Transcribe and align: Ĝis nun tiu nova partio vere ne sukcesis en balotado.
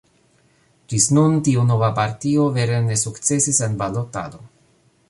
Ĝis 0.93 1.05
nun 1.17 1.35
tiu 1.49 1.67
nova 1.73 1.91
partio 2.01 2.49
vere 2.57 2.81
ne 2.89 2.99
sukcesis 3.07 3.63
en 3.71 3.79
balotado. 3.85 4.45